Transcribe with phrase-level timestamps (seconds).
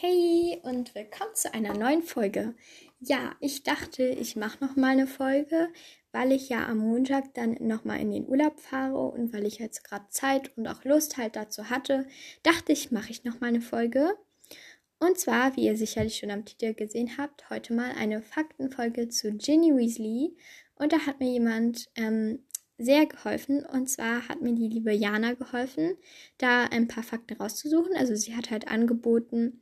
[0.00, 2.54] Hey und willkommen zu einer neuen Folge.
[3.00, 5.70] Ja, ich dachte, ich mache noch mal eine Folge,
[6.12, 9.58] weil ich ja am Montag dann noch mal in den Urlaub fahre und weil ich
[9.58, 12.06] jetzt gerade Zeit und auch Lust halt dazu hatte,
[12.44, 14.16] dachte ich, mache ich noch mal eine Folge.
[15.00, 19.32] Und zwar, wie ihr sicherlich schon am Titel gesehen habt, heute mal eine Faktenfolge zu
[19.32, 20.36] Ginny Weasley.
[20.76, 22.44] Und da hat mir jemand ähm,
[22.78, 23.64] sehr geholfen.
[23.66, 25.96] Und zwar hat mir die liebe Jana geholfen,
[26.38, 27.96] da ein paar Fakten rauszusuchen.
[27.96, 29.60] Also sie hat halt angeboten,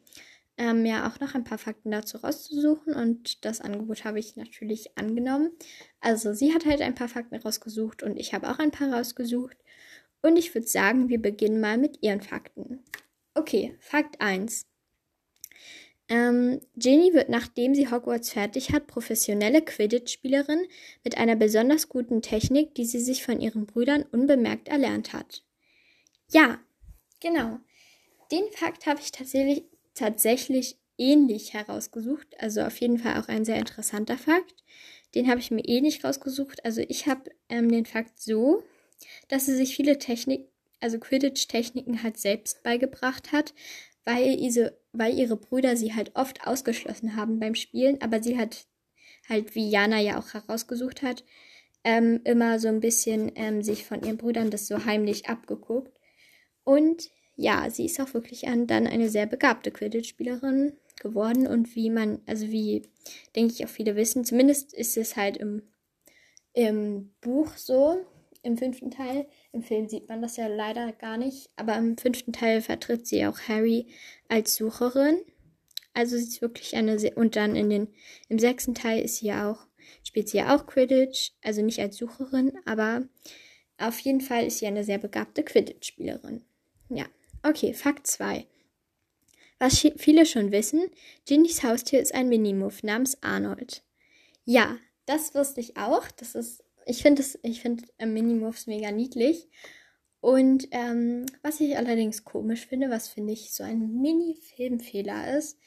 [0.59, 2.95] ähm, mir auch noch ein paar Fakten dazu rauszusuchen.
[2.95, 5.51] Und das Angebot habe ich natürlich angenommen.
[6.01, 9.57] Also sie hat halt ein paar Fakten rausgesucht und ich habe auch ein paar rausgesucht.
[10.23, 12.83] Und ich würde sagen, wir beginnen mal mit ihren Fakten.
[13.35, 14.67] Okay, Fakt 1.
[16.09, 20.67] Ähm, Ginny wird, nachdem sie Hogwarts fertig hat, professionelle Quidditch-Spielerin
[21.03, 25.43] mit einer besonders guten Technik, die sie sich von ihren Brüdern unbemerkt erlernt hat.
[26.31, 26.61] Ja,
[27.21, 27.59] genau.
[28.31, 29.65] Den Fakt habe ich tatsächlich,
[29.95, 32.29] tatsächlich ähnlich herausgesucht.
[32.39, 34.65] Also auf jeden Fall auch ein sehr interessanter Fakt.
[35.15, 36.65] Den habe ich mir ähnlich rausgesucht.
[36.65, 38.63] Also ich habe ähm, den Fakt so,
[39.29, 40.49] dass sie sich viele Technik,
[40.81, 43.55] also Quidditch-Techniken halt selbst beigebracht hat,
[44.05, 48.67] weil, diese, weil ihre Brüder sie halt oft ausgeschlossen haben beim Spielen, aber sie hat
[49.29, 51.25] halt, wie Jana ja auch herausgesucht hat,
[51.85, 55.99] ähm, immer so ein bisschen ähm, sich von ihren Brüdern das so heimlich abgeguckt.
[56.65, 61.91] Und ja, sie ist auch wirklich an, dann eine sehr begabte Quidditch-Spielerin geworden und wie
[61.91, 62.83] man, also wie,
[63.37, 65.63] denke ich, auch viele wissen, zumindest ist es halt im,
[66.55, 68.01] im Buch so,
[68.47, 69.27] im fünften Teil.
[69.53, 73.27] Im Film sieht man das ja leider gar nicht, aber im fünften Teil vertritt sie
[73.27, 73.89] auch Harry
[74.29, 75.19] als Sucherin.
[75.93, 77.89] Also sie ist wirklich eine sehr, und dann in den,
[78.29, 79.67] im sechsten Teil ist sie ja auch,
[80.05, 83.09] spielt sie ja auch Quidditch, also nicht als Sucherin, aber
[83.79, 86.45] auf jeden Fall ist sie eine sehr begabte Quidditch-Spielerin.
[86.89, 87.07] Ja,
[87.43, 88.47] okay, Fakt 2.
[89.59, 90.83] Was viele schon wissen,
[91.25, 93.83] Ginnys Haustier ist ein Minimuff namens Arnold.
[94.45, 94.77] Ja,
[95.07, 96.11] das wusste ich auch.
[96.11, 99.49] Das ist ich finde ich finde äh, Minimoves mega niedlich.
[100.21, 105.59] Und ähm, was ich allerdings komisch finde, was finde ich so ein Mini-Filmfehler ist,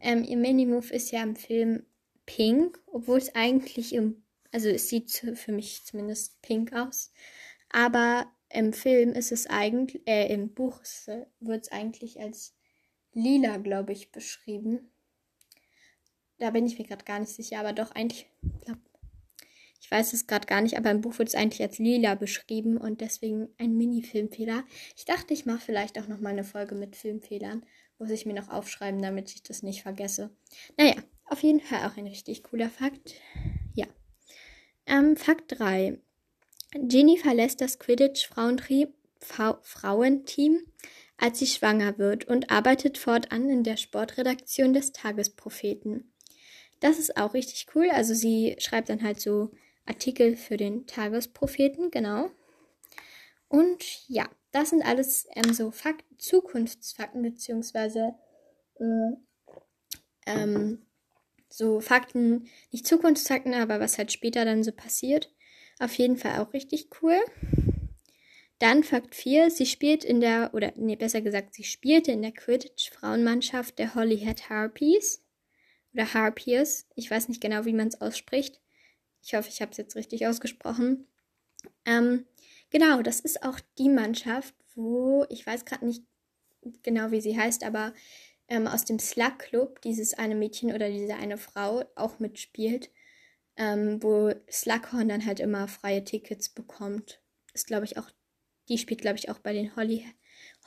[0.00, 1.84] ähm, ihr Minimove ist ja im Film
[2.24, 7.12] pink, obwohl es eigentlich im, also es sieht für mich zumindest pink aus,
[7.70, 10.80] aber im Film ist es eigentlich, äh, im Buch
[11.40, 12.54] wird es eigentlich als
[13.12, 14.90] lila, glaube ich, beschrieben.
[16.38, 18.26] Da bin ich mir gerade gar nicht sicher, aber doch eigentlich,
[18.64, 18.80] glaube
[19.86, 22.76] ich weiß es gerade gar nicht, aber im Buch wird es eigentlich als lila beschrieben
[22.76, 24.64] und deswegen ein Mini-Filmfehler.
[24.96, 27.64] Ich dachte, ich mache vielleicht auch noch mal eine Folge mit Filmfehlern.
[28.00, 30.30] Muss ich mir noch aufschreiben, damit ich das nicht vergesse.
[30.76, 33.14] Naja, auf jeden Fall auch ein richtig cooler Fakt.
[33.74, 33.86] Ja.
[34.86, 36.00] Ähm, Fakt 3.
[36.74, 38.88] Ginny verlässt das Quidditch-Frauenteam,
[41.16, 46.12] als sie schwanger wird und arbeitet fortan in der Sportredaktion des Tagespropheten.
[46.80, 47.88] Das ist auch richtig cool.
[47.90, 49.52] Also sie schreibt dann halt so
[49.86, 52.30] Artikel für den Tagespropheten, genau.
[53.48, 58.14] Und ja, das sind alles ähm, so Fakten, Zukunftsfakten, beziehungsweise
[58.78, 59.16] äh,
[60.26, 60.82] ähm,
[61.48, 65.32] so Fakten, nicht Zukunftsfakten, aber was halt später dann so passiert.
[65.78, 67.18] Auf jeden Fall auch richtig cool.
[68.58, 72.32] Dann Fakt 4, sie spielt in der, oder nee, besser gesagt, sie spielte in der
[72.32, 75.22] Quidditch-Frauenmannschaft der Holyhead Harpies.
[75.92, 78.60] Oder Harpies, ich weiß nicht genau, wie man es ausspricht.
[79.26, 81.08] Ich hoffe, ich habe es jetzt richtig ausgesprochen.
[81.84, 82.26] Ähm,
[82.70, 86.04] genau, das ist auch die Mannschaft, wo ich weiß gerade nicht
[86.84, 87.92] genau, wie sie heißt, aber
[88.46, 92.92] ähm, aus dem Slug Club dieses eine Mädchen oder diese eine Frau auch mitspielt,
[93.56, 97.20] ähm, wo Slughorn dann halt immer freie Tickets bekommt.
[97.52, 98.08] Ist, glaube ich, auch,
[98.68, 100.06] die spielt, glaube ich, auch bei den Holly,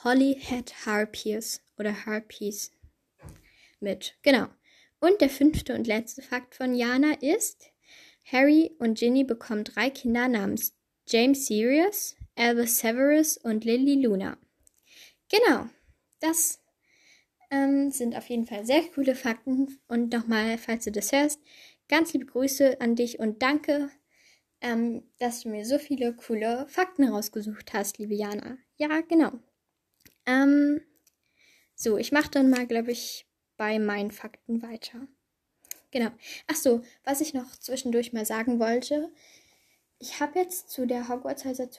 [0.03, 2.73] Hollyhead Harpies oder Harpies
[3.79, 4.17] mit.
[4.21, 4.47] Genau.
[4.99, 7.71] Und der fünfte und letzte Fakt von Jana ist,
[8.25, 10.73] Harry und Ginny bekommen drei Kinder namens
[11.07, 14.37] James Sirius, Albus Severus und Lily Luna.
[15.29, 15.67] Genau,
[16.19, 16.59] das
[17.51, 19.79] ähm, sind auf jeden Fall sehr coole Fakten.
[19.87, 21.41] Und nochmal, falls du das hörst,
[21.87, 23.89] ganz liebe Grüße an dich und danke,
[24.61, 28.57] ähm, dass du mir so viele coole Fakten rausgesucht hast, liebe Jana.
[28.77, 29.31] Ja, genau.
[30.25, 30.81] Ähm,
[31.75, 33.25] so, ich mache dann mal, glaube ich,
[33.57, 35.07] bei meinen Fakten weiter.
[35.91, 36.09] Genau.
[36.47, 39.09] Ach so, was ich noch zwischendurch mal sagen wollte.
[39.97, 41.69] Ich habe jetzt zu der Hogwarts-Häuser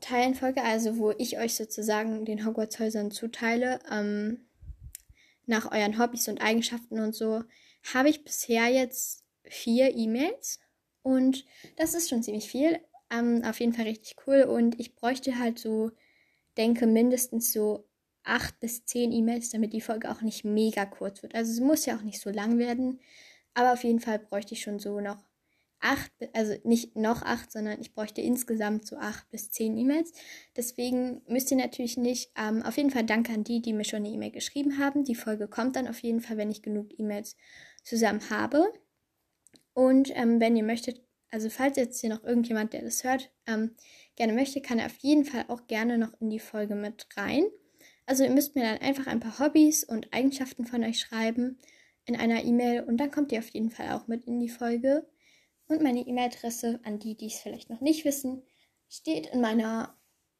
[0.00, 4.40] Teilenfolge, also wo ich euch sozusagen den Hogwarts-Häusern zuteile, ähm,
[5.46, 7.42] nach euren Hobbys und Eigenschaften und so,
[7.94, 10.60] habe ich bisher jetzt vier E-Mails.
[11.02, 11.44] Und
[11.76, 12.80] das ist schon ziemlich viel.
[13.10, 14.42] Ähm, auf jeden Fall richtig cool.
[14.42, 15.90] Und ich bräuchte halt so,
[16.56, 17.86] denke mindestens so
[18.24, 21.34] acht bis zehn E-Mails, damit die Folge auch nicht mega kurz wird.
[21.34, 23.00] Also es muss ja auch nicht so lang werden,
[23.54, 25.24] aber auf jeden Fall bräuchte ich schon so noch
[25.84, 30.12] acht, also nicht noch acht, sondern ich bräuchte insgesamt so acht bis zehn E-Mails.
[30.56, 33.98] Deswegen müsst ihr natürlich nicht, ähm, auf jeden Fall danke an die, die mir schon
[33.98, 35.04] eine E-Mail geschrieben haben.
[35.04, 37.36] Die Folge kommt dann auf jeden Fall, wenn ich genug E-Mails
[37.84, 38.72] zusammen habe.
[39.74, 43.76] Und ähm, wenn ihr möchtet, also falls jetzt hier noch irgendjemand, der das hört, ähm,
[44.16, 47.44] gerne möchte, kann er auf jeden Fall auch gerne noch in die Folge mit rein.
[48.06, 51.58] Also ihr müsst mir dann einfach ein paar Hobbys und Eigenschaften von euch schreiben
[52.06, 55.06] in einer E-Mail und dann kommt ihr auf jeden Fall auch mit in die Folge.
[55.66, 58.42] Und meine E-Mail-Adresse an die, die es vielleicht noch nicht wissen,
[58.88, 59.96] steht in meiner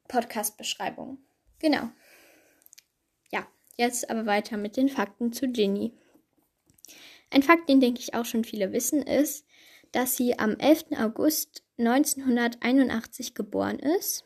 [0.09, 1.19] Podcast-Beschreibung.
[1.59, 1.89] Genau.
[3.31, 3.47] Ja,
[3.77, 5.93] jetzt aber weiter mit den Fakten zu Ginny.
[7.31, 9.47] Ein Fakt, den denke ich auch schon viele wissen, ist,
[9.93, 10.87] dass sie am 11.
[10.99, 14.25] August 1981 geboren ist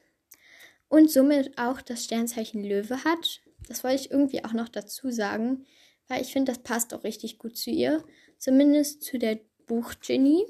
[0.89, 3.41] und somit auch das Sternzeichen Löwe hat.
[3.69, 5.67] Das wollte ich irgendwie auch noch dazu sagen,
[6.09, 8.05] weil ich finde, das passt auch richtig gut zu ihr.
[8.39, 10.45] Zumindest zu der Buch Ginny,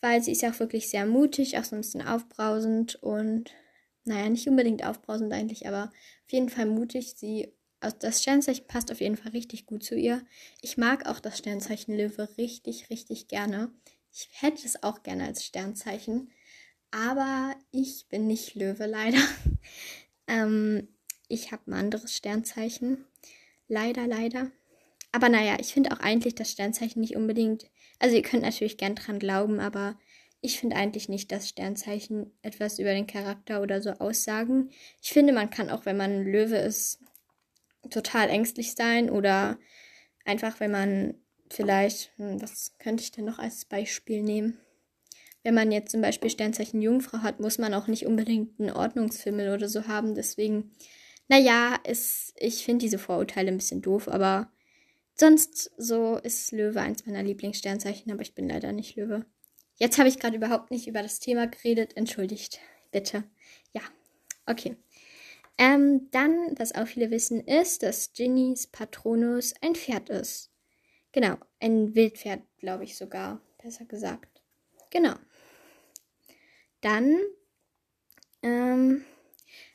[0.00, 3.50] weil sie ist ja auch wirklich sehr mutig, auch so ein bisschen aufbrausend und,
[4.04, 5.84] naja, nicht unbedingt aufbrausend eigentlich, aber
[6.24, 7.14] auf jeden Fall mutig.
[7.16, 10.24] Sie, also das Sternzeichen passt auf jeden Fall richtig gut zu ihr.
[10.62, 13.72] Ich mag auch das Sternzeichen Löwe richtig, richtig gerne.
[14.12, 16.30] Ich hätte es auch gerne als Sternzeichen,
[16.90, 19.20] aber ich bin nicht Löwe leider.
[20.28, 20.88] ähm,
[21.28, 23.04] ich habe ein anderes Sternzeichen.
[23.68, 24.50] Leider, leider.
[25.12, 27.66] Aber naja, ich finde auch eigentlich das Sternzeichen nicht unbedingt.
[27.98, 29.98] Also ihr könnt natürlich gern dran glauben, aber
[30.40, 34.70] ich finde eigentlich nicht, dass Sternzeichen etwas über den Charakter oder so aussagen.
[35.02, 37.00] Ich finde, man kann auch, wenn man Löwe ist,
[37.90, 39.58] total ängstlich sein oder
[40.24, 41.14] einfach, wenn man
[41.50, 44.58] vielleicht, hm, was könnte ich denn noch als Beispiel nehmen?
[45.42, 49.54] Wenn man jetzt zum Beispiel Sternzeichen Jungfrau hat, muss man auch nicht unbedingt einen Ordnungsfimmel
[49.54, 50.14] oder so haben.
[50.14, 50.72] Deswegen
[51.28, 54.50] naja, ist, ich finde diese Vorurteile ein bisschen doof, aber
[55.14, 59.24] sonst so ist Löwe eins meiner Lieblingssternzeichen, aber ich bin leider nicht Löwe.
[59.76, 61.96] Jetzt habe ich gerade überhaupt nicht über das Thema geredet.
[61.96, 62.60] Entschuldigt,
[62.92, 63.24] bitte.
[63.72, 63.82] Ja,
[64.46, 64.76] okay.
[65.58, 70.50] Ähm, dann, was auch viele wissen, ist, dass Ginnys Patronus ein Pferd ist.
[71.12, 74.42] Genau, ein Wildpferd, glaube ich sogar, besser gesagt.
[74.90, 75.14] Genau.
[76.82, 77.18] Dann,
[78.42, 79.04] ähm,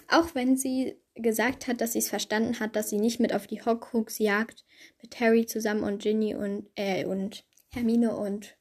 [0.08, 3.48] auch wenn sie gesagt hat, dass sie es verstanden hat, dass sie nicht mit auf
[3.48, 4.66] die Hogwarts-Jagd
[5.02, 8.58] mit Harry zusammen und Ginny und, äh, und Hermine und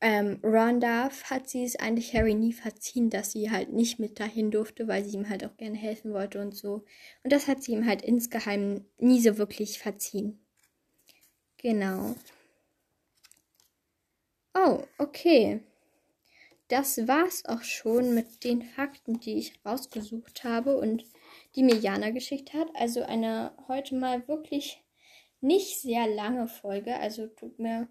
[0.00, 4.18] ähm, Ron darf, hat sie es eigentlich Harry nie verziehen, dass sie halt nicht mit
[4.18, 6.84] dahin durfte, weil sie ihm halt auch gerne helfen wollte und so.
[7.22, 10.44] Und das hat sie ihm halt insgeheim nie so wirklich verziehen.
[11.58, 12.16] Genau.
[14.54, 15.60] Oh, okay.
[16.72, 21.04] Das war's auch schon mit den Fakten, die ich rausgesucht habe und
[21.54, 22.66] die mir Jana geschickt hat.
[22.72, 24.82] Also eine heute mal wirklich
[25.42, 26.96] nicht sehr lange Folge.
[26.96, 27.88] Also tut mir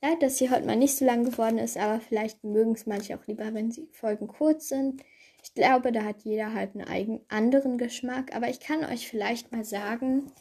[0.00, 3.18] leid, dass sie heute mal nicht so lang geworden ist, aber vielleicht mögen es manche
[3.18, 5.02] auch lieber, wenn die Folgen kurz sind.
[5.42, 8.34] Ich glaube, da hat jeder halt einen eigenen anderen Geschmack.
[8.34, 10.32] Aber ich kann euch vielleicht mal sagen,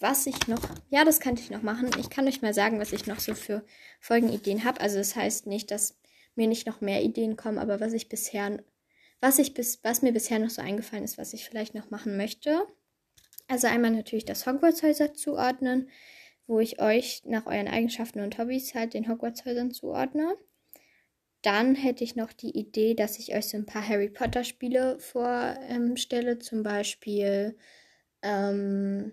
[0.00, 0.68] was ich noch.
[0.90, 1.92] Ja, das könnte ich noch machen.
[2.00, 3.64] Ich kann euch mal sagen, was ich noch so für
[4.00, 4.80] Folgenideen habe.
[4.80, 5.96] Also das heißt nicht, dass
[6.36, 8.58] mir nicht noch mehr Ideen kommen, aber was ich bisher
[9.20, 12.16] was, ich bis, was mir bisher noch so eingefallen ist, was ich vielleicht noch machen
[12.16, 12.66] möchte.
[13.48, 15.88] Also einmal natürlich das Hogwarts-Häuser zuordnen,
[16.46, 20.36] wo ich euch nach euren Eigenschaften und Hobbys halt den Hogwarts-Häusern zuordne.
[21.42, 26.32] Dann hätte ich noch die Idee, dass ich euch so ein paar Harry Potter-Spiele vorstelle,
[26.32, 27.56] ähm, zum Beispiel
[28.22, 29.12] ähm,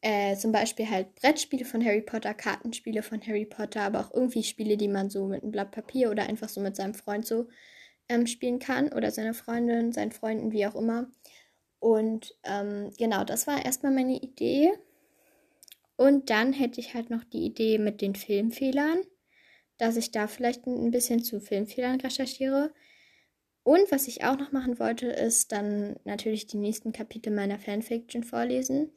[0.00, 4.42] äh, zum Beispiel halt Brettspiele von Harry Potter, Kartenspiele von Harry Potter, aber auch irgendwie
[4.42, 7.48] Spiele, die man so mit einem Blatt Papier oder einfach so mit seinem Freund so
[8.08, 11.10] ähm, spielen kann oder seiner Freundin, seinen Freunden, wie auch immer.
[11.80, 14.72] Und ähm, genau, das war erstmal meine Idee.
[15.96, 19.00] Und dann hätte ich halt noch die Idee mit den Filmfehlern,
[19.78, 22.72] dass ich da vielleicht ein bisschen zu Filmfehlern recherchiere.
[23.64, 28.22] Und was ich auch noch machen wollte, ist dann natürlich die nächsten Kapitel meiner Fanfiction
[28.22, 28.92] vorlesen.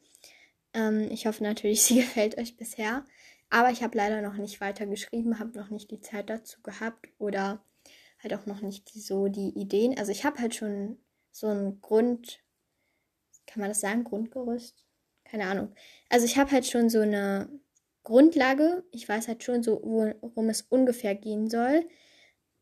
[0.74, 3.04] Ähm, ich hoffe natürlich, sie gefällt euch bisher.
[3.50, 7.08] Aber ich habe leider noch nicht weiter geschrieben, habe noch nicht die Zeit dazu gehabt
[7.18, 7.62] oder
[8.22, 9.98] halt auch noch nicht so die Ideen.
[9.98, 10.98] Also ich habe halt schon
[11.32, 12.40] so ein Grund,
[13.46, 14.86] kann man das sagen, Grundgerüst?
[15.24, 15.74] Keine Ahnung.
[16.08, 17.48] Also ich habe halt schon so eine
[18.04, 18.84] Grundlage.
[18.90, 21.88] Ich weiß halt schon so, worum es ungefähr gehen soll.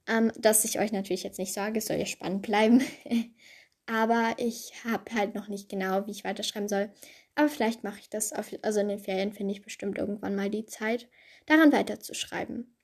[0.07, 2.83] Ähm, dass ich euch natürlich jetzt nicht sage, es soll ja spannend bleiben.
[3.87, 6.91] Aber ich habe halt noch nicht genau, wie ich weiterschreiben soll.
[7.35, 10.51] Aber vielleicht mache ich das, auf, also in den Ferien finde ich bestimmt irgendwann mal
[10.51, 11.09] die Zeit,
[11.47, 12.75] daran weiterzuschreiben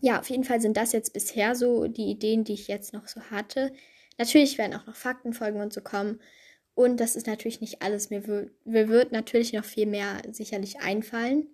[0.00, 3.08] ja, auf jeden Fall sind das jetzt bisher so die Ideen, die ich jetzt noch
[3.08, 3.72] so hatte.
[4.18, 6.20] Natürlich werden auch noch Faktenfolgen und so kommen.
[6.74, 8.10] Und das ist natürlich nicht alles.
[8.10, 11.46] Mir, mir wird natürlich noch viel mehr sicherlich einfallen.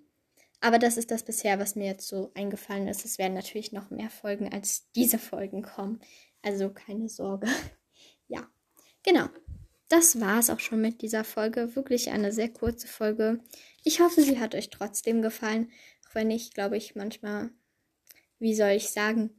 [0.61, 3.05] Aber das ist das bisher, was mir jetzt so eingefallen ist.
[3.05, 6.01] Es werden natürlich noch mehr Folgen als diese Folgen kommen.
[6.43, 7.47] Also keine Sorge.
[8.29, 8.49] ja,
[9.03, 9.29] genau.
[9.91, 11.75] Das war es auch schon mit dieser Folge.
[11.75, 13.41] Wirklich eine sehr kurze Folge.
[13.83, 15.69] Ich hoffe, sie hat euch trotzdem gefallen.
[16.09, 17.51] Auch wenn ich, glaube ich, manchmal,
[18.39, 19.31] wie soll ich sagen,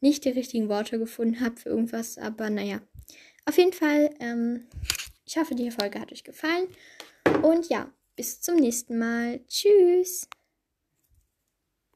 [0.00, 2.18] nicht die richtigen Worte gefunden habe für irgendwas.
[2.18, 2.80] Aber naja,
[3.44, 4.66] auf jeden Fall, ähm,
[5.24, 6.66] ich hoffe, die Folge hat euch gefallen.
[7.42, 9.40] Und ja, bis zum nächsten Mal.
[9.46, 10.26] Tschüss.